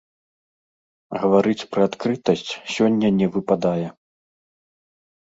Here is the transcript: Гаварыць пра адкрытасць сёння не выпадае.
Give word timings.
Гаварыць 1.25 1.67
пра 1.75 1.81
адкрытасць 1.89 2.51
сёння 2.79 3.15
не 3.21 3.27
выпадае. 3.39 3.87